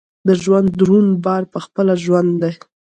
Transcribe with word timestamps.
د 0.27 0.29
ژوند 0.43 0.67
دروند 0.79 1.11
بار 1.23 1.43
پخپله 1.53 1.93
ژوند 2.03 2.31
دی. 2.41 2.53